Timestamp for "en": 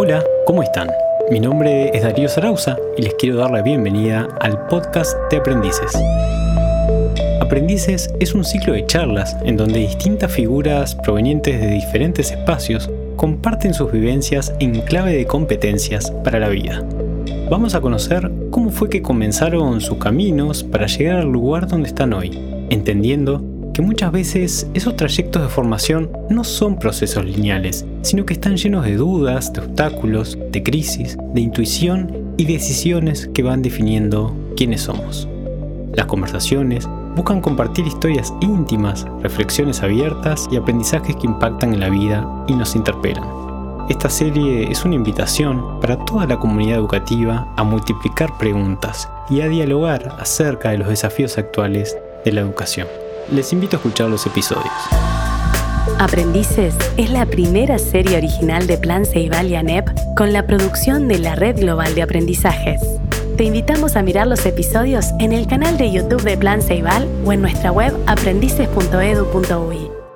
9.42-9.56, 14.60-14.82, 41.72-41.78, 65.18-65.32, 67.32-67.40